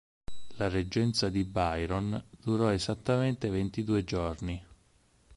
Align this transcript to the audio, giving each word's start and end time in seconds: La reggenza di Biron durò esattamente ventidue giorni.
La 0.55 0.67
reggenza 0.67 1.29
di 1.29 1.43
Biron 1.43 2.25
durò 2.41 2.71
esattamente 2.71 3.51
ventidue 3.51 4.03
giorni. 4.03 4.59